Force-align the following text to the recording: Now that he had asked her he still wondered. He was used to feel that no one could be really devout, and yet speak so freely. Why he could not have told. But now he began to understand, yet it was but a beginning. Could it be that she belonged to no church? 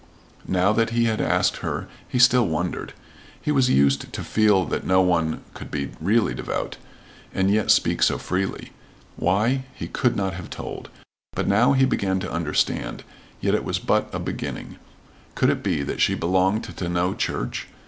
Now 0.47 0.73
that 0.73 0.89
he 0.89 1.03
had 1.05 1.21
asked 1.21 1.57
her 1.57 1.87
he 2.07 2.17
still 2.17 2.47
wondered. 2.47 2.93
He 3.39 3.51
was 3.51 3.69
used 3.69 4.11
to 4.11 4.23
feel 4.23 4.65
that 4.65 4.83
no 4.83 4.99
one 5.03 5.43
could 5.53 5.69
be 5.69 5.91
really 6.01 6.33
devout, 6.33 6.77
and 7.35 7.51
yet 7.51 7.69
speak 7.69 8.01
so 8.01 8.17
freely. 8.17 8.71
Why 9.15 9.65
he 9.75 9.87
could 9.87 10.15
not 10.15 10.33
have 10.33 10.49
told. 10.49 10.89
But 11.33 11.47
now 11.47 11.73
he 11.73 11.85
began 11.85 12.19
to 12.21 12.31
understand, 12.33 13.03
yet 13.41 13.53
it 13.53 13.63
was 13.63 13.77
but 13.77 14.09
a 14.11 14.17
beginning. 14.17 14.77
Could 15.35 15.51
it 15.51 15.61
be 15.61 15.83
that 15.83 16.01
she 16.01 16.15
belonged 16.15 16.63
to 16.63 16.89
no 16.89 17.13
church? 17.13 17.67